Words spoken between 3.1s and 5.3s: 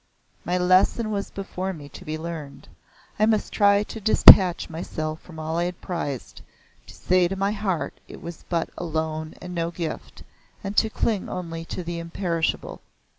I must try to detach myself